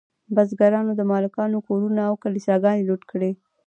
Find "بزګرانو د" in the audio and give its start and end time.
0.35-1.01